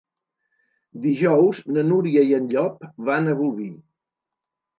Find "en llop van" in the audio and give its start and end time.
2.39-3.29